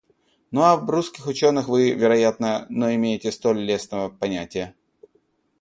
Ну, 0.49 0.63
а 0.63 0.71
об 0.73 0.89
русских 0.89 1.27
ученых 1.27 1.67
вы, 1.69 1.91
вероятно, 1.91 2.65
но 2.69 2.91
имеете 2.91 3.31
столь 3.31 3.59
лестного 3.59 4.09
понятия? 4.09 4.73